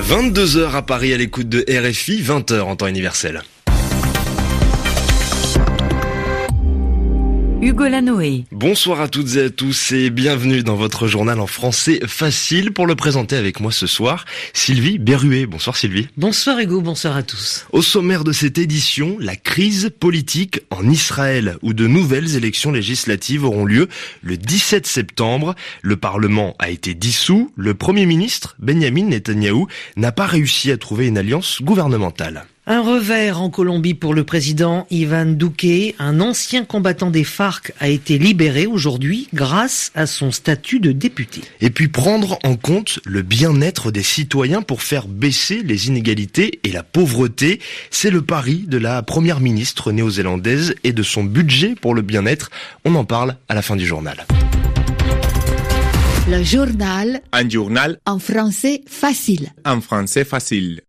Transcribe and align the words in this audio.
22h 0.00 0.74
à 0.74 0.82
Paris 0.82 1.12
à 1.12 1.16
l'écoute 1.16 1.48
de 1.48 1.64
RFI, 1.68 2.20
20h 2.22 2.60
en 2.60 2.76
temps 2.76 2.86
universel. 2.86 3.42
Hugo 7.64 7.88
Lanoé. 7.88 8.44
Bonsoir 8.52 9.00
à 9.00 9.08
toutes 9.08 9.36
et 9.36 9.44
à 9.44 9.48
tous 9.48 9.92
et 9.92 10.10
bienvenue 10.10 10.62
dans 10.62 10.74
votre 10.74 11.06
journal 11.06 11.40
en 11.40 11.46
français 11.46 11.98
facile 12.06 12.72
pour 12.72 12.86
le 12.86 12.94
présenter 12.94 13.36
avec 13.36 13.58
moi 13.58 13.72
ce 13.72 13.86
soir. 13.86 14.26
Sylvie 14.52 14.98
Berruet. 14.98 15.46
Bonsoir 15.46 15.74
Sylvie. 15.74 16.08
Bonsoir 16.18 16.58
Hugo, 16.58 16.82
bonsoir 16.82 17.16
à 17.16 17.22
tous. 17.22 17.66
Au 17.72 17.80
sommaire 17.80 18.22
de 18.22 18.32
cette 18.32 18.58
édition, 18.58 19.16
la 19.18 19.34
crise 19.34 19.90
politique 19.98 20.60
en 20.68 20.86
Israël 20.90 21.56
où 21.62 21.72
de 21.72 21.86
nouvelles 21.86 22.36
élections 22.36 22.70
législatives 22.70 23.46
auront 23.46 23.64
lieu 23.64 23.88
le 24.20 24.36
17 24.36 24.86
septembre. 24.86 25.54
Le 25.80 25.96
Parlement 25.96 26.56
a 26.58 26.68
été 26.68 26.92
dissous. 26.92 27.50
Le 27.56 27.72
Premier 27.72 28.04
ministre 28.04 28.56
Benjamin 28.58 29.06
Netanyahou 29.06 29.68
n'a 29.96 30.12
pas 30.12 30.26
réussi 30.26 30.70
à 30.70 30.76
trouver 30.76 31.06
une 31.06 31.16
alliance 31.16 31.62
gouvernementale. 31.62 32.44
Un 32.66 32.80
revers 32.80 33.42
en 33.42 33.50
Colombie 33.50 33.92
pour 33.92 34.14
le 34.14 34.24
président 34.24 34.86
Ivan 34.90 35.26
Duque. 35.26 35.94
Un 35.98 36.20
ancien 36.20 36.64
combattant 36.64 37.10
des 37.10 37.22
FARC 37.22 37.72
a 37.78 37.88
été 37.88 38.16
libéré 38.16 38.64
aujourd'hui 38.64 39.28
grâce 39.34 39.92
à 39.94 40.06
son 40.06 40.32
statut 40.32 40.80
de 40.80 40.90
député. 40.90 41.42
Et 41.60 41.68
puis 41.68 41.88
prendre 41.88 42.38
en 42.42 42.56
compte 42.56 43.00
le 43.04 43.20
bien-être 43.20 43.90
des 43.90 44.02
citoyens 44.02 44.62
pour 44.62 44.80
faire 44.80 45.08
baisser 45.08 45.62
les 45.62 45.88
inégalités 45.88 46.60
et 46.64 46.72
la 46.72 46.82
pauvreté, 46.82 47.60
c'est 47.90 48.10
le 48.10 48.22
pari 48.22 48.64
de 48.66 48.78
la 48.78 49.02
première 49.02 49.40
ministre 49.40 49.92
néo-zélandaise 49.92 50.74
et 50.84 50.94
de 50.94 51.02
son 51.02 51.22
budget 51.22 51.74
pour 51.74 51.94
le 51.94 52.00
bien-être. 52.00 52.50
On 52.86 52.94
en 52.94 53.04
parle 53.04 53.36
à 53.50 53.54
la 53.54 53.60
fin 53.60 53.76
du 53.76 53.84
journal. 53.84 54.24
Le 56.30 56.42
journal. 56.42 57.20
Un 57.32 57.46
journal. 57.46 57.98
En 58.06 58.18
français 58.18 58.80
facile. 58.86 59.52
En 59.66 59.82
français 59.82 60.24
facile. 60.24 60.80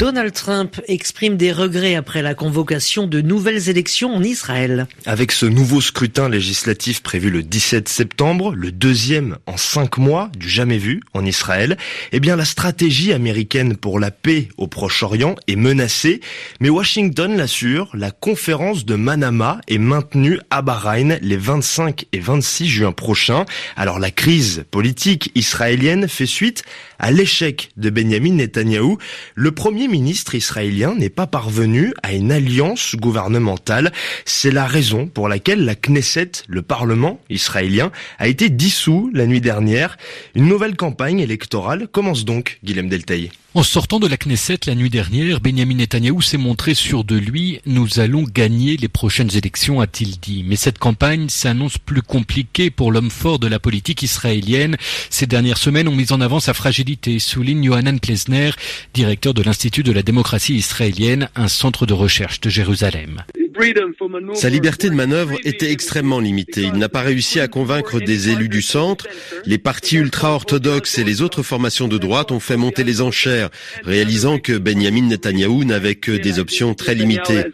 Donald 0.00 0.32
Trump 0.32 0.80
exprime 0.88 1.36
des 1.36 1.52
regrets 1.52 1.94
après 1.94 2.22
la 2.22 2.32
convocation 2.34 3.06
de 3.06 3.20
nouvelles 3.20 3.68
élections 3.68 4.14
en 4.14 4.22
Israël. 4.22 4.86
Avec 5.04 5.30
ce 5.30 5.44
nouveau 5.44 5.82
scrutin 5.82 6.30
législatif 6.30 7.02
prévu 7.02 7.28
le 7.28 7.42
17 7.42 7.86
septembre, 7.86 8.54
le 8.54 8.72
deuxième 8.72 9.36
en 9.44 9.58
cinq 9.58 9.98
mois, 9.98 10.30
du 10.38 10.48
jamais 10.48 10.78
vu 10.78 11.02
en 11.12 11.26
Israël, 11.26 11.76
eh 12.12 12.20
bien 12.20 12.34
la 12.36 12.46
stratégie 12.46 13.12
américaine 13.12 13.76
pour 13.76 14.00
la 14.00 14.10
paix 14.10 14.48
au 14.56 14.68
Proche-Orient 14.68 15.34
est 15.48 15.56
menacée. 15.56 16.22
Mais 16.60 16.70
Washington 16.70 17.36
l'assure, 17.36 17.90
la 17.92 18.10
conférence 18.10 18.86
de 18.86 18.94
Manama 18.94 19.60
est 19.68 19.76
maintenue 19.76 20.40
à 20.48 20.62
Bahreïn 20.62 21.18
les 21.20 21.36
25 21.36 22.06
et 22.12 22.20
26 22.20 22.68
juin 22.68 22.92
prochains. 22.92 23.44
Alors 23.76 23.98
la 23.98 24.10
crise 24.10 24.64
politique 24.70 25.30
israélienne 25.34 26.08
fait 26.08 26.24
suite 26.24 26.62
à 26.98 27.10
l'échec 27.10 27.68
de 27.76 27.90
Benjamin 27.90 28.32
Netanyahou. 28.32 28.96
Le 29.34 29.52
premier 29.52 29.89
ministre 29.90 30.34
israélien 30.34 30.94
n'est 30.94 31.10
pas 31.10 31.26
parvenu 31.26 31.92
à 32.02 32.14
une 32.14 32.32
alliance 32.32 32.96
gouvernementale. 32.96 33.92
C'est 34.24 34.50
la 34.50 34.66
raison 34.66 35.06
pour 35.06 35.28
laquelle 35.28 35.64
la 35.64 35.74
Knesset, 35.74 36.30
le 36.48 36.62
Parlement 36.62 37.20
israélien, 37.28 37.90
a 38.18 38.28
été 38.28 38.48
dissous 38.48 39.10
la 39.12 39.26
nuit 39.26 39.40
dernière. 39.40 39.98
Une 40.34 40.46
nouvelle 40.46 40.76
campagne 40.76 41.20
électorale 41.20 41.88
commence 41.88 42.24
donc, 42.24 42.58
Guillaume 42.64 42.88
Deltaï. 42.88 43.30
En 43.52 43.64
sortant 43.64 43.98
de 43.98 44.06
la 44.06 44.16
Knesset 44.16 44.60
la 44.66 44.76
nuit 44.76 44.90
dernière, 44.90 45.40
Benjamin 45.40 45.74
Netanyahou 45.74 46.22
s'est 46.22 46.36
montré 46.36 46.72
sûr 46.72 47.02
de 47.02 47.16
lui. 47.16 47.60
Nous 47.66 47.98
allons 47.98 48.22
gagner 48.22 48.76
les 48.76 48.86
prochaines 48.86 49.36
élections, 49.36 49.80
a-t-il 49.80 50.20
dit. 50.20 50.44
Mais 50.46 50.54
cette 50.54 50.78
campagne 50.78 51.28
s'annonce 51.28 51.76
plus 51.76 52.02
compliquée 52.02 52.70
pour 52.70 52.92
l'homme 52.92 53.10
fort 53.10 53.40
de 53.40 53.48
la 53.48 53.58
politique 53.58 54.02
israélienne. 54.02 54.76
Ces 55.10 55.26
dernières 55.26 55.58
semaines 55.58 55.88
ont 55.88 55.96
mis 55.96 56.12
en 56.12 56.20
avant 56.20 56.38
sa 56.38 56.54
fragilité, 56.54 57.18
souligne 57.18 57.64
Yohanan 57.64 57.98
Plesner, 57.98 58.52
directeur 58.94 59.34
de 59.34 59.42
l'Institut 59.42 59.82
de 59.82 59.90
la 59.90 60.04
démocratie 60.04 60.54
israélienne, 60.54 61.28
un 61.34 61.48
centre 61.48 61.86
de 61.86 61.92
recherche 61.92 62.40
de 62.40 62.50
Jérusalem. 62.50 63.24
Sa 64.34 64.48
liberté 64.48 64.88
de 64.88 64.94
manœuvre 64.94 65.36
était 65.44 65.70
extrêmement 65.70 66.20
limitée. 66.20 66.62
Il 66.62 66.78
n'a 66.78 66.88
pas 66.88 67.02
réussi 67.02 67.40
à 67.40 67.48
convaincre 67.48 68.00
des 68.00 68.30
élus 68.30 68.48
du 68.48 68.62
centre. 68.62 69.06
Les 69.44 69.58
partis 69.58 69.96
ultra-orthodoxes 69.96 70.98
et 70.98 71.04
les 71.04 71.22
autres 71.22 71.42
formations 71.42 71.88
de 71.88 71.98
droite 71.98 72.32
ont 72.32 72.40
fait 72.40 72.56
monter 72.56 72.84
les 72.84 73.00
enchères, 73.00 73.50
réalisant 73.84 74.38
que 74.38 74.56
Benjamin 74.58 75.02
Netanyahou 75.02 75.64
n'avait 75.64 75.94
que 75.94 76.12
des 76.12 76.38
options 76.38 76.74
très 76.74 76.94
limitées. 76.94 77.44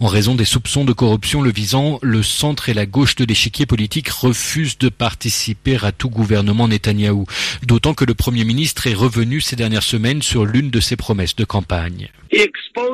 En 0.00 0.06
raison 0.06 0.34
des 0.34 0.44
soupçons 0.44 0.84
de 0.84 0.92
corruption 0.92 1.42
le 1.42 1.50
visant, 1.50 1.98
le 2.02 2.22
centre 2.22 2.68
et 2.68 2.74
la 2.74 2.86
gauche 2.86 3.16
de 3.16 3.24
l'échiquier 3.24 3.66
politique 3.66 4.08
refusent 4.08 4.78
de 4.78 4.88
participer 4.88 5.76
à 5.82 5.92
tout 5.92 6.10
gouvernement 6.10 6.68
Netanyahou, 6.68 7.26
d'autant 7.62 7.94
que 7.94 8.04
le 8.04 8.14
Premier 8.14 8.44
ministre 8.44 8.86
est 8.86 8.94
revenu 8.94 9.40
ces 9.40 9.56
dernières 9.56 9.82
semaines 9.82 10.22
sur 10.22 10.44
l'une 10.44 10.70
de 10.70 10.80
ses 10.80 10.96
promesses 10.96 11.36
de 11.36 11.44
campagne. 11.44 12.08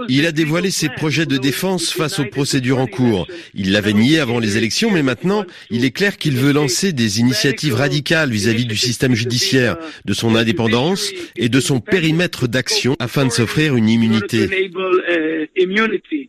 Il 0.08 0.26
a 0.26 0.32
dévoilé 0.32 0.70
ses 0.70 0.88
projets 0.88 1.26
de 1.26 1.36
défense 1.36 1.90
face 1.90 2.18
aux 2.18 2.26
procédures 2.26 2.78
en 2.78 2.86
cours. 2.86 3.26
Il 3.54 3.72
l'avait 3.72 3.92
nié 3.92 4.20
avant 4.20 4.38
les 4.38 4.56
élections, 4.56 4.90
mais 4.90 5.02
maintenant, 5.02 5.44
il 5.70 5.84
est 5.84 5.90
clair 5.90 6.16
qu'il 6.16 6.36
veut 6.36 6.52
lancer 6.52 6.92
des 6.92 7.20
initiatives 7.20 7.74
radicales 7.74 8.30
vis-à-vis 8.30 8.66
du 8.66 8.76
système 8.76 9.14
judiciaire, 9.14 9.76
de 10.04 10.12
son 10.12 10.36
indépendance 10.36 11.10
et 11.36 11.48
de 11.48 11.60
son 11.60 11.80
périmètre 11.80 12.46
d'action 12.46 12.94
afin 12.98 13.24
de 13.24 13.30
s'offrir 13.30 13.74
une 13.74 13.88
immunité. 13.88 14.70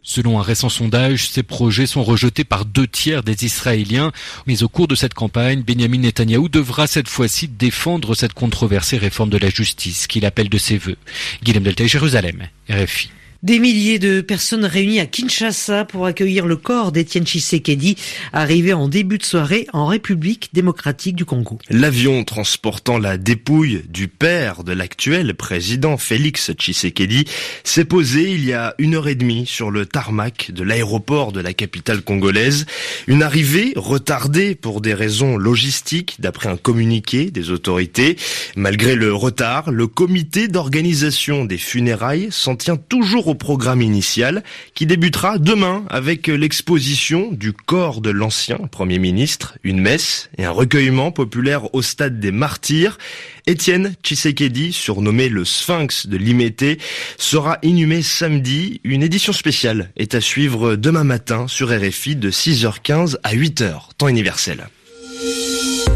Selon 0.01 0.39
un 0.39 0.42
récent 0.43 0.69
sondage, 0.69 1.29
ces 1.29 1.43
projets 1.43 1.87
sont 1.87 2.03
rejetés 2.03 2.43
par 2.43 2.65
deux 2.65 2.87
tiers 2.87 3.23
des 3.23 3.45
Israéliens. 3.45 4.11
Mais 4.45 4.63
au 4.63 4.69
cours 4.69 4.87
de 4.87 4.95
cette 4.95 5.13
campagne, 5.13 5.63
Benjamin 5.63 5.99
Netanyahou 5.99 6.49
devra 6.49 6.87
cette 6.87 7.09
fois-ci 7.09 7.47
défendre 7.47 8.15
cette 8.15 8.33
controversée 8.33 8.97
réforme 8.97 9.29
de 9.29 9.37
la 9.37 9.49
justice 9.49 10.07
qu'il 10.07 10.25
appelle 10.25 10.49
de 10.49 10.57
ses 10.57 10.77
voeux. 10.77 10.97
Guillaume 11.43 11.63
Delta, 11.63 11.85
Jérusalem, 11.87 12.47
RFI. 12.69 13.09
Des 13.43 13.59
milliers 13.59 13.99
de 13.99 14.21
personnes 14.21 14.63
réunies 14.63 15.01
à 15.01 15.05
Kinshasa 15.05 15.83
pour 15.83 16.05
accueillir 16.05 16.45
le 16.45 16.55
corps 16.55 16.93
d'Étienne 16.93 17.25
Tshisekedi, 17.25 17.97
arrivé 18.31 18.71
en 18.71 18.87
début 18.87 19.17
de 19.17 19.25
soirée 19.25 19.67
en 19.73 19.85
République 19.85 20.49
démocratique 20.53 21.17
du 21.17 21.25
Congo. 21.25 21.59
L'avion 21.69 22.23
transportant 22.23 22.97
la 22.97 23.17
dépouille 23.17 23.83
du 23.89 24.07
père 24.07 24.63
de 24.63 24.71
l'actuel 24.71 25.33
président 25.33 25.97
Félix 25.97 26.53
Tshisekedi 26.53 27.25
s'est 27.65 27.83
posé 27.83 28.31
il 28.31 28.45
y 28.45 28.53
a 28.53 28.75
une 28.77 28.95
heure 28.95 29.09
et 29.09 29.15
demie 29.15 29.45
sur 29.45 29.71
le 29.71 29.85
tarmac 29.85 30.51
de 30.51 30.63
l'aéroport 30.63 31.33
de 31.33 31.41
la 31.41 31.51
capitale 31.51 32.01
congolaise. 32.01 32.65
Une 33.07 33.23
arrivée 33.23 33.73
retardée 33.75 34.55
pour 34.55 34.79
des 34.79 34.93
raisons 34.93 35.35
logistiques, 35.35 36.15
d'après 36.19 36.47
un 36.47 36.55
communiqué 36.55 37.29
des 37.29 37.49
autorités. 37.49 38.15
Malgré 38.55 38.95
le 38.95 39.13
retard, 39.13 39.69
le 39.69 39.87
comité 39.87 40.47
d'organisation 40.47 41.43
des 41.43 41.57
funérailles 41.57 42.29
s'en 42.31 42.55
tient 42.55 42.77
toujours 42.77 43.32
programme 43.35 43.81
initial 43.81 44.43
qui 44.73 44.85
débutera 44.85 45.37
demain 45.37 45.85
avec 45.89 46.27
l'exposition 46.27 47.29
du 47.31 47.53
corps 47.53 48.01
de 48.01 48.09
l'ancien 48.09 48.57
Premier 48.71 48.99
ministre, 48.99 49.57
une 49.63 49.79
messe 49.79 50.29
et 50.37 50.45
un 50.45 50.51
recueillement 50.51 51.11
populaire 51.11 51.73
au 51.73 51.81
stade 51.81 52.19
des 52.19 52.31
martyrs. 52.31 52.97
Étienne 53.45 53.93
Tshisekedi, 54.03 54.73
surnommé 54.73 55.29
le 55.29 55.45
Sphinx 55.45 56.07
de 56.07 56.17
Limété, 56.17 56.77
sera 57.17 57.57
inhumé 57.63 58.01
samedi. 58.01 58.81
Une 58.83 59.03
édition 59.03 59.33
spéciale 59.33 59.91
est 59.97 60.15
à 60.15 60.21
suivre 60.21 60.75
demain 60.75 61.03
matin 61.03 61.47
sur 61.47 61.69
RFI 61.69 62.15
de 62.15 62.31
6h15 62.31 63.17
à 63.23 63.33
8h, 63.33 63.89
temps 63.97 64.07
universel. 64.07 64.67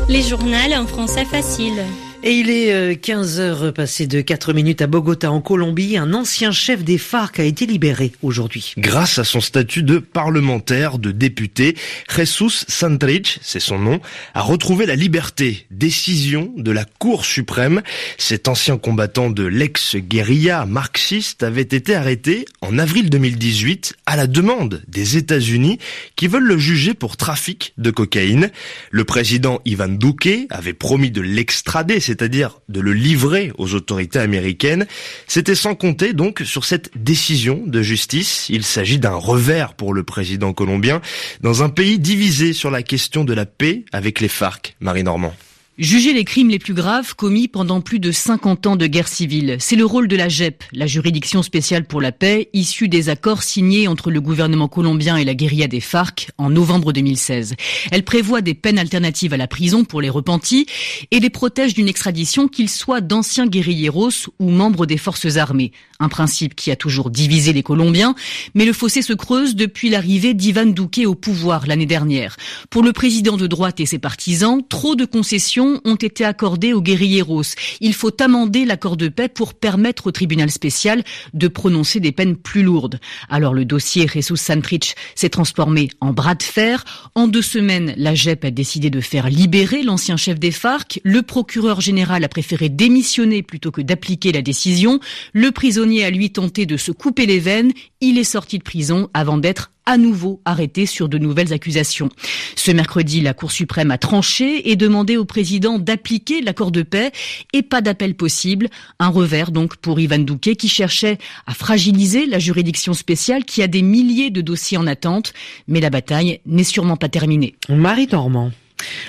Les 0.10 0.22
journaux 0.22 0.56
en 0.76 0.88
français 0.88 1.26
facile. 1.26 1.84
Et 2.30 2.40
il 2.40 2.50
est 2.50 2.98
15 3.02 3.40
euh, 3.40 3.44
heures 3.44 3.74
passées 3.74 4.06
de 4.06 4.20
4 4.20 4.52
minutes 4.52 4.82
à 4.82 4.88
Bogota 4.88 5.32
en 5.32 5.40
Colombie. 5.40 5.96
Un 5.96 6.14
ancien 6.14 6.52
chef 6.52 6.84
des 6.84 6.98
FARC 6.98 7.40
a 7.40 7.44
été 7.46 7.66
libéré 7.66 8.12
aujourd'hui. 8.22 8.74
Grâce 8.78 9.18
à 9.18 9.24
son 9.24 9.40
statut 9.40 9.82
de 9.82 10.00
parlementaire, 10.00 11.00
de 11.00 11.12
député, 11.12 11.78
Jesus 12.14 12.66
Santrich, 12.68 13.40
c'est 13.42 13.62
son 13.62 13.80
nom, 13.80 14.02
a 14.34 14.42
retrouvé 14.42 14.86
la 14.86 14.98
liberté. 14.98 15.68
Décision 15.72 16.52
de 16.58 16.70
la 16.72 16.84
Cour 16.84 17.24
suprême. 17.24 17.82
Cet 18.18 18.50
ancien 18.50 18.78
combattant 18.78 19.30
de 19.30 19.46
l'ex-guérilla 19.46 20.66
marxiste 20.66 21.44
avait 21.44 21.62
été 21.62 21.96
arrêté 21.96 22.44
en 22.60 22.78
avril 22.78 23.10
2018 23.10 23.96
à 24.06 24.18
la 24.18 24.28
demande 24.28 24.84
des 24.90 25.16
États-Unis 25.16 25.80
qui 26.18 26.28
veulent 26.28 26.44
le 26.44 26.58
juger 26.58 26.94
pour 26.94 27.16
trafic 27.16 27.74
de 27.78 27.90
cocaïne. 27.90 28.52
Le 28.92 29.06
président 29.06 29.62
Ivan 29.64 29.88
Duque 29.88 30.28
avait 30.50 30.74
promis 30.74 31.10
de 31.10 31.22
l'extrader 31.22 32.02
c'est-à-dire 32.18 32.60
de 32.70 32.80
le 32.80 32.94
livrer 32.94 33.52
aux 33.58 33.74
autorités 33.74 34.20
américaines. 34.20 34.88
C'était 35.28 35.56
sans 35.56 35.76
compter 35.76 36.14
donc 36.14 36.42
sur 36.46 36.66
cette 36.66 36.90
décision 36.96 37.62
de 37.66 37.82
justice. 37.82 38.48
Il 38.50 38.64
s'agit 38.64 39.00
d'un 39.00 39.16
revers 39.16 39.74
pour 39.74 39.94
le 39.94 40.04
président 40.04 40.54
colombien 40.54 41.02
dans 41.42 41.64
un 41.64 41.70
pays 41.70 42.00
divisé 42.00 42.54
sur 42.54 42.72
la 42.72 42.82
question 42.82 43.24
de 43.24 43.34
la 43.34 43.46
paix 43.46 43.86
avec 43.92 44.20
les 44.20 44.30
FARC. 44.30 44.76
Marie 44.80 45.04
Normand. 45.04 45.34
Juger 45.78 46.12
les 46.12 46.26
crimes 46.26 46.50
les 46.50 46.58
plus 46.58 46.74
graves 46.74 47.14
commis 47.14 47.48
pendant 47.48 47.82
plus 47.82 48.00
de 48.00 48.12
50 48.12 48.66
ans 48.66 48.76
de 48.78 48.88
guerre 48.88 49.08
civile. 49.08 49.58
C'est 49.60 49.76
le 49.76 49.86
rôle 49.86 50.08
de 50.08 50.16
la 50.16 50.28
JEP, 50.28 50.64
la 50.74 50.88
juridiction 50.88 51.44
spéciale 51.44 51.86
pour 51.86 52.02
la 52.02 52.12
paix, 52.12 52.50
issue 52.54 52.88
des 52.88 53.10
accords 53.10 53.44
signés 53.44 53.88
entre 53.88 54.10
le 54.10 54.20
gouvernement 54.20 54.70
colombien 54.70 55.18
et 55.18 55.24
la 55.24 55.36
guérilla 55.36 55.68
des 55.68 55.80
FARC 55.80 56.32
en 56.40 56.50
novembre 56.50 56.94
2016. 56.94 57.54
Elle 57.92 58.04
prévoit 58.04 58.42
des 58.42 58.56
peines 58.56 58.80
alternatives 58.80 59.36
à 59.36 59.38
la 59.38 59.46
prison 59.46 59.84
pour 59.84 60.02
les 60.02 60.10
repentis 60.10 60.66
et 61.12 61.20
les 61.20 61.30
protège 61.30 61.76
d'une 61.76 61.90
extradition 61.90 62.48
qu'ils 62.48 62.70
soient 62.70 63.00
d'anciens 63.00 63.46
guérilleros 63.46 64.32
ou 64.40 64.50
membres 64.50 64.88
des 64.88 64.98
forces 64.98 65.38
armées. 65.38 65.74
Un 66.00 66.10
principe 66.10 66.56
qui 66.56 66.72
a 66.72 66.76
toujours 66.76 67.12
divisé 67.12 67.54
les 67.54 67.64
Colombiens, 67.64 68.16
mais 68.56 68.66
le 68.66 68.74
fossé 68.74 69.04
se 69.04 69.14
creuse 69.14 69.56
depuis 69.56 69.90
l'arrivée 69.92 70.34
d'Ivan 70.34 70.66
Duque 70.66 71.02
au 71.06 71.14
pouvoir 71.14 71.68
l'année 71.68 71.86
dernière. 71.86 72.36
Pour 72.72 72.82
le 72.82 72.94
président 72.94 73.38
de 73.38 73.46
droite 73.46 73.80
et 73.80 73.86
ses 73.86 74.00
partisans, 74.00 74.62
trop 74.68 74.96
de 74.96 75.06
concessions 75.06 75.67
ont 75.86 75.96
été 75.96 76.26
accordées 76.26 76.74
aux 76.74 76.82
guérilleros. 76.82 77.56
Il 77.82 77.94
faut 77.94 78.22
amender 78.22 78.66
l'accord 78.66 78.98
de 78.98 79.08
paix 79.08 79.30
pour 79.30 79.54
permettre 79.54 80.08
au 80.08 80.12
tribunal 80.12 80.50
spécial 80.52 81.04
de 81.34 81.48
prononcer 81.48 82.00
des 82.00 82.12
peines 82.12 82.36
plus 82.36 82.64
lourdes. 82.64 83.00
Alors 83.30 83.54
le 83.54 83.66
dossier 83.66 84.08
Jesus 84.08 84.38
Santrich 84.38 84.96
s'est 85.16 85.30
transformé 85.30 85.90
en 86.02 86.14
bras 86.14 86.36
de 86.36 86.44
fer. 86.44 86.84
En 87.16 87.28
deux 87.28 87.42
semaines, 87.42 87.94
la 87.98 88.16
JEP 88.16 88.46
a 88.46 88.52
décidé 88.52 88.90
de 88.90 89.02
faire 89.02 89.30
libérer 89.30 89.84
l'ancien 89.84 90.18
chef 90.18 90.40
des 90.40 90.52
FARC. 90.52 91.00
Le 91.04 91.22
procureur 91.22 91.82
général 91.82 92.24
a 92.24 92.30
préféré 92.30 92.70
démissionner 92.70 93.44
plutôt 93.44 93.72
que 93.72 93.82
d'appliquer 93.82 94.32
la 94.32 94.42
décision. 94.42 95.00
Le 95.34 95.52
prisonnier 95.52 96.06
a 96.06 96.10
lui 96.10 96.32
tenté 96.32 96.66
de 96.66 96.78
se 96.78 96.92
couper 96.92 97.26
les 97.26 97.40
veines. 97.40 97.72
Il 98.02 98.18
est 98.18 98.24
sorti 98.24 98.58
de 98.58 98.64
prison 98.64 99.10
avant 99.14 99.38
d'être 99.38 99.72
à 99.88 99.98
nouveau 99.98 100.42
arrêté 100.46 100.86
sur 100.86 101.10
de 101.10 101.18
nouvelles 101.18 101.54
accusations. 101.54 102.10
Ce 102.56 102.72
mercredi, 102.72 103.22
la 103.22 103.34
Cour 103.34 103.52
suprême 103.52 103.90
a 103.90 103.98
tranché 103.98 104.70
et 104.70 104.76
demandé 104.76 105.18
au 105.18 105.26
président 105.26 105.80
d'appliquer 105.80 106.42
l'accord 106.42 106.72
de 106.72 106.84
paix 106.84 107.12
et 107.54 107.64
pas 107.64 107.82
d'appel 107.82 108.14
possible. 108.14 108.68
Un 109.00 109.08
revers 109.08 109.52
donc 109.52 109.78
pour 109.78 110.00
Ivan 110.00 110.20
Douquet 110.20 110.56
qui 110.56 110.68
cherchait 110.68 111.18
à 111.48 111.54
fragiliser 111.54 112.26
la 112.26 112.38
juridiction 112.38 112.94
spéciale 112.94 113.46
qui 113.46 113.64
a 113.64 113.68
des 113.68 113.82
milliers 113.82 114.30
de 114.30 114.42
dossiers 114.42 114.78
en 114.78 114.86
attente. 114.88 115.34
Mais 115.68 115.80
la 115.80 115.90
bataille 115.90 116.42
n'est 116.46 116.64
sûrement 116.64 116.98
pas 116.98 117.10
terminée. 117.10 117.56
Marie. 117.70 118.10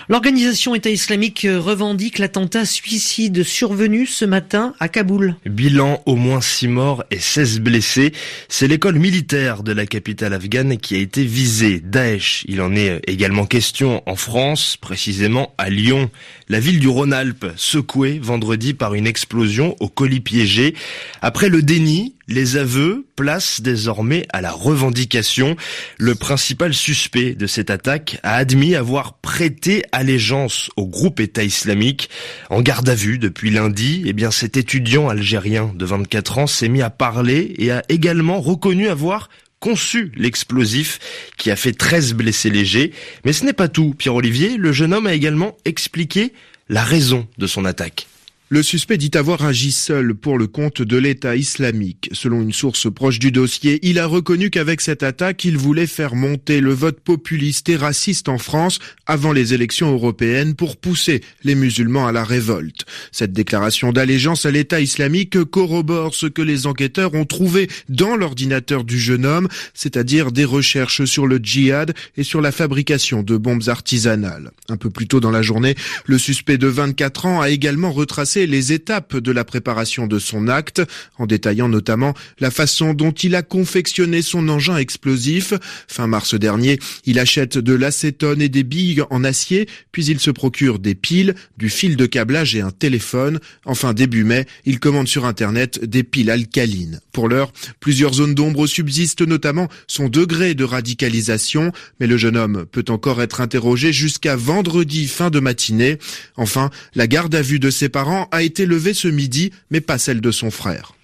L'organisation 0.08 0.74
État 0.74 0.90
islamique 0.90 1.46
revendique 1.48 2.18
l'attentat 2.18 2.64
suicide 2.64 3.42
survenu 3.42 4.06
ce 4.06 4.24
matin 4.24 4.74
à 4.80 4.88
Kaboul. 4.88 5.36
Bilan 5.44 6.02
au 6.06 6.16
moins 6.16 6.40
6 6.40 6.68
morts 6.68 7.04
et 7.10 7.18
16 7.18 7.60
blessés. 7.60 8.12
C'est 8.48 8.68
l'école 8.68 8.98
militaire 8.98 9.62
de 9.62 9.72
la 9.72 9.86
capitale 9.86 10.32
afghane 10.32 10.78
qui 10.78 10.94
a 10.94 10.98
été 10.98 11.24
visée. 11.24 11.80
Daesh, 11.80 12.44
il 12.48 12.62
en 12.62 12.74
est 12.74 13.02
également 13.06 13.44
question 13.44 14.02
en 14.06 14.16
France, 14.16 14.76
précisément 14.80 15.54
à 15.58 15.68
Lyon. 15.68 16.10
La 16.48 16.60
ville 16.60 16.80
du 16.80 16.88
Rhône-Alpes, 16.88 17.52
secouée 17.56 18.18
vendredi 18.22 18.72
par 18.72 18.94
une 18.94 19.06
explosion 19.06 19.76
au 19.80 19.88
colis 19.88 20.20
piégé. 20.20 20.74
Après 21.20 21.50
le 21.50 21.60
déni, 21.62 22.14
les 22.28 22.56
aveux 22.56 23.06
placent 23.16 23.60
désormais 23.62 24.26
à 24.32 24.40
la 24.40 24.52
revendication. 24.52 25.56
Le 25.98 26.14
principal 26.14 26.74
suspect 26.74 27.34
de 27.34 27.46
cette 27.46 27.70
attaque 27.70 28.20
a 28.22 28.36
admis 28.36 28.76
avoir 28.76 29.14
prêté 29.14 29.82
allégeance 29.92 30.70
au 30.76 30.86
groupe 30.86 31.20
État 31.20 31.42
islamique. 31.42 32.10
En 32.50 32.60
garde 32.60 32.88
à 32.88 32.94
vue 32.94 33.18
depuis 33.18 33.50
lundi, 33.50 34.04
eh 34.06 34.12
bien 34.12 34.30
cet 34.30 34.56
étudiant 34.56 35.08
algérien 35.08 35.72
de 35.74 35.84
24 35.84 36.38
ans 36.38 36.46
s'est 36.46 36.68
mis 36.68 36.82
à 36.82 36.90
parler 36.90 37.54
et 37.58 37.72
a 37.72 37.82
également 37.88 38.40
reconnu 38.40 38.88
avoir 38.88 39.30
conçu 39.58 40.12
l'explosif 40.14 41.00
qui 41.36 41.50
a 41.50 41.56
fait 41.56 41.72
13 41.72 42.14
blessés 42.14 42.50
légers. 42.50 42.92
Mais 43.24 43.32
ce 43.32 43.44
n'est 43.44 43.52
pas 43.52 43.68
tout, 43.68 43.94
Pierre-Olivier. 43.96 44.56
Le 44.56 44.72
jeune 44.72 44.94
homme 44.94 45.06
a 45.06 45.14
également 45.14 45.56
expliqué 45.64 46.32
la 46.68 46.84
raison 46.84 47.26
de 47.38 47.46
son 47.46 47.64
attaque. 47.64 48.06
Le 48.50 48.62
suspect 48.62 48.96
dit 48.96 49.10
avoir 49.12 49.44
agi 49.44 49.72
seul 49.72 50.14
pour 50.14 50.38
le 50.38 50.46
compte 50.46 50.80
de 50.80 50.96
l'État 50.96 51.36
islamique. 51.36 52.08
Selon 52.12 52.40
une 52.40 52.54
source 52.54 52.90
proche 52.90 53.18
du 53.18 53.30
dossier, 53.30 53.78
il 53.82 53.98
a 53.98 54.06
reconnu 54.06 54.48
qu'avec 54.48 54.80
cette 54.80 55.02
attaque, 55.02 55.44
il 55.44 55.58
voulait 55.58 55.86
faire 55.86 56.14
monter 56.14 56.62
le 56.62 56.72
vote 56.72 56.98
populiste 57.00 57.68
et 57.68 57.76
raciste 57.76 58.26
en 58.30 58.38
France 58.38 58.78
avant 59.04 59.32
les 59.32 59.52
élections 59.52 59.92
européennes 59.92 60.54
pour 60.54 60.78
pousser 60.78 61.20
les 61.44 61.54
musulmans 61.54 62.06
à 62.06 62.12
la 62.12 62.24
révolte. 62.24 62.86
Cette 63.12 63.34
déclaration 63.34 63.92
d'allégeance 63.92 64.46
à 64.46 64.50
l'État 64.50 64.80
islamique 64.80 65.44
corrobore 65.44 66.14
ce 66.14 66.24
que 66.24 66.40
les 66.40 66.66
enquêteurs 66.66 67.12
ont 67.12 67.26
trouvé 67.26 67.68
dans 67.90 68.16
l'ordinateur 68.16 68.84
du 68.84 68.98
jeune 68.98 69.26
homme, 69.26 69.48
c'est-à-dire 69.74 70.32
des 70.32 70.46
recherches 70.46 71.04
sur 71.04 71.26
le 71.26 71.36
djihad 71.36 71.92
et 72.16 72.22
sur 72.22 72.40
la 72.40 72.50
fabrication 72.50 73.22
de 73.22 73.36
bombes 73.36 73.68
artisanales. 73.68 74.52
Un 74.70 74.78
peu 74.78 74.88
plus 74.88 75.06
tôt 75.06 75.20
dans 75.20 75.30
la 75.30 75.42
journée, 75.42 75.74
le 76.06 76.16
suspect 76.16 76.56
de 76.56 76.66
24 76.66 77.26
ans 77.26 77.40
a 77.42 77.50
également 77.50 77.92
retracé 77.92 78.37
les 78.46 78.72
étapes 78.72 79.16
de 79.16 79.32
la 79.32 79.44
préparation 79.44 80.06
de 80.06 80.18
son 80.18 80.48
acte, 80.48 80.82
en 81.18 81.26
détaillant 81.26 81.68
notamment 81.68 82.14
la 82.38 82.50
façon 82.50 82.94
dont 82.94 83.12
il 83.12 83.34
a 83.34 83.42
confectionné 83.42 84.22
son 84.22 84.48
engin 84.48 84.76
explosif. 84.76 85.54
Fin 85.86 86.06
mars 86.06 86.34
dernier, 86.34 86.78
il 87.04 87.18
achète 87.18 87.58
de 87.58 87.74
l'acétone 87.74 88.42
et 88.42 88.48
des 88.48 88.64
billes 88.64 89.02
en 89.10 89.24
acier, 89.24 89.68
puis 89.92 90.06
il 90.06 90.20
se 90.20 90.30
procure 90.30 90.78
des 90.78 90.94
piles, 90.94 91.34
du 91.56 91.68
fil 91.68 91.96
de 91.96 92.06
câblage 92.06 92.54
et 92.54 92.60
un 92.60 92.70
téléphone. 92.70 93.40
Enfin, 93.64 93.94
début 93.94 94.24
mai, 94.24 94.46
il 94.64 94.80
commande 94.80 95.08
sur 95.08 95.24
Internet 95.24 95.84
des 95.84 96.02
piles 96.02 96.30
alcalines. 96.30 97.00
Pour 97.12 97.28
l'heure, 97.28 97.52
plusieurs 97.80 98.14
zones 98.14 98.34
d'ombre 98.34 98.66
subsistent, 98.66 99.22
notamment 99.22 99.68
son 99.86 100.08
degré 100.08 100.54
de 100.54 100.64
radicalisation, 100.64 101.72
mais 102.00 102.06
le 102.06 102.16
jeune 102.16 102.36
homme 102.36 102.66
peut 102.70 102.84
encore 102.88 103.22
être 103.22 103.40
interrogé 103.40 103.92
jusqu'à 103.92 104.36
vendredi 104.36 105.06
fin 105.06 105.30
de 105.30 105.40
matinée. 105.40 105.98
Enfin, 106.36 106.70
la 106.94 107.06
garde 107.06 107.34
à 107.34 107.42
vue 107.42 107.58
de 107.58 107.70
ses 107.70 107.88
parents 107.88 108.27
a 108.30 108.42
été 108.42 108.66
levée 108.66 108.94
ce 108.94 109.08
midi, 109.08 109.52
mais 109.70 109.80
pas 109.80 109.98
celle 109.98 110.20
de 110.20 110.30
son 110.30 110.50
frère. 110.50 110.94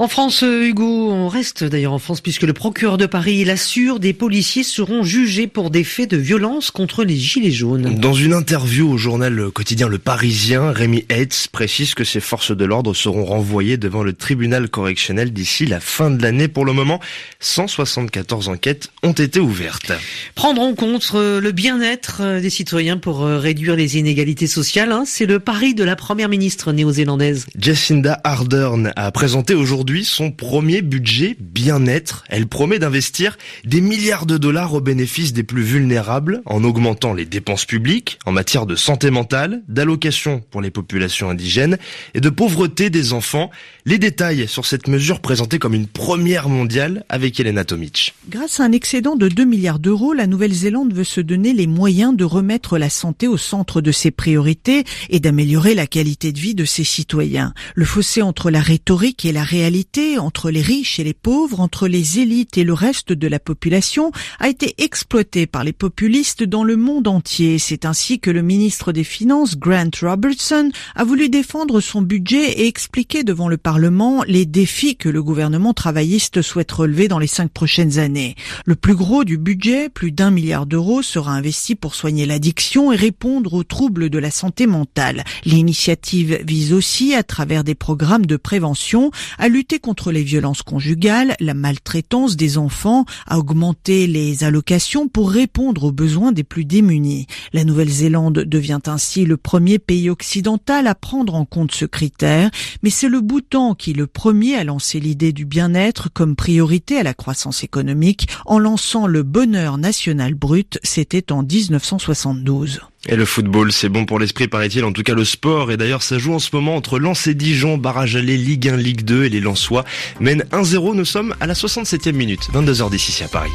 En 0.00 0.08
France, 0.08 0.44
euh, 0.44 0.66
Hugo, 0.66 1.10
on 1.12 1.28
reste 1.28 1.62
d'ailleurs 1.62 1.92
en 1.92 1.98
France 1.98 2.22
puisque 2.22 2.44
le 2.44 2.54
procureur 2.54 2.96
de 2.96 3.04
Paris 3.04 3.44
l'assure, 3.44 4.00
des 4.00 4.14
policiers 4.14 4.62
seront 4.62 5.02
jugés 5.02 5.46
pour 5.46 5.68
des 5.68 5.84
faits 5.84 6.08
de 6.08 6.16
violence 6.16 6.70
contre 6.70 7.04
les 7.04 7.16
Gilets 7.16 7.50
jaunes. 7.50 7.96
Dans 7.96 8.14
une 8.14 8.32
interview 8.32 8.90
au 8.90 8.96
journal 8.96 9.50
quotidien 9.50 9.88
Le 9.88 9.98
Parisien, 9.98 10.72
Rémi 10.72 11.04
Hetz 11.10 11.48
précise 11.48 11.92
que 11.92 12.04
ces 12.04 12.20
forces 12.20 12.56
de 12.56 12.64
l'ordre 12.64 12.94
seront 12.94 13.26
renvoyées 13.26 13.76
devant 13.76 14.02
le 14.02 14.14
tribunal 14.14 14.70
correctionnel 14.70 15.34
d'ici 15.34 15.66
la 15.66 15.80
fin 15.80 16.10
de 16.10 16.22
l'année. 16.22 16.48
Pour 16.48 16.64
le 16.64 16.72
moment, 16.72 16.98
174 17.40 18.48
enquêtes 18.48 18.88
ont 19.02 19.12
été 19.12 19.38
ouvertes. 19.38 19.92
Prendre 20.34 20.62
en 20.62 20.74
compte 20.74 21.10
euh, 21.14 21.42
le 21.42 21.52
bien-être 21.52 22.22
euh, 22.22 22.40
des 22.40 22.48
citoyens 22.48 22.96
pour 22.96 23.20
réduire 23.20 23.76
les 23.76 23.98
inégalités 23.98 24.46
sociales, 24.46 24.92
hein, 24.92 25.02
c'est 25.04 25.26
le 25.26 25.40
pari 25.40 25.74
de 25.74 25.84
la 25.84 25.94
première 25.94 26.30
ministre 26.30 26.72
néo-zélandaise. 26.72 27.44
Jacinda 27.58 28.18
Ardern 28.24 28.94
a 28.96 29.12
présenté 29.12 29.52
aujourd'hui 29.52 29.89
son 30.04 30.30
premier 30.30 30.82
budget 30.82 31.36
bien-être. 31.38 32.24
Elle 32.28 32.46
promet 32.46 32.78
d'investir 32.78 33.36
des 33.64 33.80
milliards 33.80 34.24
de 34.24 34.38
dollars 34.38 34.74
au 34.74 34.80
bénéfice 34.80 35.32
des 35.32 35.42
plus 35.42 35.62
vulnérables 35.62 36.42
en 36.46 36.62
augmentant 36.64 37.12
les 37.12 37.24
dépenses 37.24 37.64
publiques 37.64 38.18
en 38.24 38.32
matière 38.32 38.66
de 38.66 38.76
santé 38.76 39.10
mentale, 39.10 39.62
d'allocation 39.68 40.42
pour 40.50 40.60
les 40.60 40.70
populations 40.70 41.28
indigènes 41.28 41.76
et 42.14 42.20
de 42.20 42.30
pauvreté 42.30 42.88
des 42.88 43.12
enfants. 43.12 43.50
Les 43.84 43.98
détails 43.98 44.46
sur 44.46 44.64
cette 44.64 44.86
mesure 44.86 45.20
présentée 45.20 45.58
comme 45.58 45.74
une 45.74 45.88
première 45.88 46.48
mondiale 46.48 47.04
avec 47.08 47.40
Elena 47.40 47.64
Tomic. 47.64 48.14
Grâce 48.28 48.60
à 48.60 48.64
un 48.64 48.72
excédent 48.72 49.16
de 49.16 49.28
2 49.28 49.44
milliards 49.44 49.80
d'euros, 49.80 50.12
la 50.12 50.28
Nouvelle-Zélande 50.28 50.94
veut 50.94 51.04
se 51.04 51.20
donner 51.20 51.52
les 51.52 51.66
moyens 51.66 52.16
de 52.16 52.24
remettre 52.24 52.78
la 52.78 52.90
santé 52.90 53.26
au 53.26 53.36
centre 53.36 53.80
de 53.80 53.90
ses 53.90 54.12
priorités 54.12 54.84
et 55.08 55.18
d'améliorer 55.18 55.74
la 55.74 55.86
qualité 55.86 56.32
de 56.32 56.38
vie 56.38 56.54
de 56.54 56.64
ses 56.64 56.84
citoyens. 56.84 57.54
Le 57.74 57.84
fossé 57.84 58.22
entre 58.22 58.50
la 58.50 58.60
rhétorique 58.60 59.24
et 59.24 59.32
la 59.32 59.42
réalité 59.42 59.79
entre 60.18 60.50
les 60.50 60.62
riches 60.62 60.98
et 60.98 61.04
les 61.04 61.14
pauvres, 61.14 61.60
entre 61.60 61.88
les 61.88 62.18
élites 62.18 62.58
et 62.58 62.64
le 62.64 62.72
reste 62.72 63.12
de 63.12 63.28
la 63.28 63.38
population, 63.38 64.12
a 64.38 64.48
été 64.48 64.74
exploité 64.78 65.46
par 65.46 65.64
les 65.64 65.72
populistes 65.72 66.42
dans 66.42 66.64
le 66.64 66.76
monde 66.76 67.08
entier. 67.08 67.58
C'est 67.58 67.84
ainsi 67.84 68.20
que 68.20 68.30
le 68.30 68.42
ministre 68.42 68.92
des 68.92 69.04
Finances, 69.04 69.56
Grant 69.56 69.90
Robertson, 70.00 70.70
a 70.94 71.04
voulu 71.04 71.28
défendre 71.28 71.80
son 71.80 72.02
budget 72.02 72.60
et 72.60 72.66
expliquer 72.66 73.24
devant 73.24 73.48
le 73.48 73.56
Parlement 73.56 74.22
les 74.26 74.46
défis 74.46 74.96
que 74.96 75.08
le 75.08 75.22
gouvernement 75.22 75.72
travailliste 75.72 76.42
souhaite 76.42 76.72
relever 76.72 77.08
dans 77.08 77.18
les 77.18 77.26
cinq 77.26 77.50
prochaines 77.50 77.98
années. 77.98 78.34
Le 78.64 78.76
plus 78.76 78.94
gros 78.94 79.24
du 79.24 79.38
budget, 79.38 79.88
plus 79.88 80.12
d'un 80.12 80.30
milliard 80.30 80.66
d'euros, 80.66 81.02
sera 81.02 81.32
investi 81.32 81.74
pour 81.74 81.94
soigner 81.94 82.26
l'addiction 82.26 82.92
et 82.92 82.96
répondre 82.96 83.54
aux 83.54 83.64
troubles 83.64 84.10
de 84.10 84.18
la 84.18 84.30
santé 84.30 84.66
mentale. 84.66 85.24
L'initiative 85.44 86.40
vise 86.44 86.72
aussi, 86.72 87.14
à 87.14 87.22
travers 87.22 87.64
des 87.64 87.74
programmes 87.74 88.26
de 88.26 88.36
prévention, 88.36 89.10
à 89.38 89.48
contre 89.78 90.12
les 90.12 90.22
violences 90.22 90.62
conjugales, 90.62 91.36
la 91.40 91.54
maltraitance 91.54 92.36
des 92.36 92.58
enfants, 92.58 93.04
à 93.26 93.38
augmenter 93.38 94.06
les 94.06 94.44
allocations 94.44 95.08
pour 95.08 95.30
répondre 95.30 95.84
aux 95.84 95.92
besoins 95.92 96.32
des 96.32 96.44
plus 96.44 96.64
démunis. 96.64 97.26
La 97.52 97.64
Nouvelle-Zélande 97.64 98.40
devient 98.40 98.80
ainsi 98.86 99.24
le 99.24 99.36
premier 99.36 99.78
pays 99.78 100.10
occidental 100.10 100.86
à 100.86 100.94
prendre 100.94 101.34
en 101.34 101.44
compte 101.44 101.72
ce 101.72 101.84
critère, 101.84 102.50
mais 102.82 102.90
c'est 102.90 103.08
le 103.08 103.20
Bhoutan 103.20 103.74
qui 103.74 103.92
le 103.92 104.06
premier 104.06 104.56
a 104.56 104.64
lancé 104.64 105.00
l'idée 105.00 105.32
du 105.32 105.44
bien-être 105.44 106.12
comme 106.12 106.36
priorité 106.36 106.98
à 106.98 107.02
la 107.02 107.14
croissance 107.14 107.62
économique 107.64 108.28
en 108.46 108.58
lançant 108.58 109.06
le 109.06 109.22
bonheur 109.22 109.78
national 109.78 110.34
brut, 110.34 110.78
c'était 110.82 111.32
en 111.32 111.42
1972. 111.42 112.80
Et 113.08 113.16
le 113.16 113.24
football, 113.24 113.72
c'est 113.72 113.88
bon 113.88 114.04
pour 114.04 114.18
l'esprit, 114.18 114.46
paraît-il, 114.46 114.84
en 114.84 114.92
tout 114.92 115.02
cas 115.02 115.14
le 115.14 115.24
sport. 115.24 115.72
Et 115.72 115.76
d'ailleurs, 115.76 116.02
ça 116.02 116.18
joue 116.18 116.34
en 116.34 116.38
ce 116.38 116.50
moment 116.52 116.76
entre 116.76 116.98
Lens 116.98 117.26
et 117.26 117.34
Dijon, 117.34 117.78
barrage 117.78 118.14
aller 118.16 118.36
Ligue 118.36 118.68
1, 118.68 118.76
Ligue 118.76 119.02
2 119.02 119.24
et 119.24 119.28
les 119.30 119.40
Lensois 119.40 119.84
mènent 120.20 120.44
1-0. 120.52 120.94
Nous 120.94 121.06
sommes 121.06 121.34
à 121.40 121.46
la 121.46 121.54
67e 121.54 122.12
minute, 122.12 122.50
22h 122.52 122.90
d'ici 122.90 123.24
à 123.24 123.28
Paris. 123.28 123.50